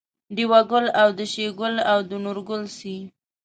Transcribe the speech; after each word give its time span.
دېوه 0.35 0.59
ګل 0.71 0.85
او 1.01 1.07
د 1.19 1.19
شیګل 1.33 1.75
او 1.91 1.99
د 2.09 2.11
نورګل 2.23 2.63
سي 2.77 2.97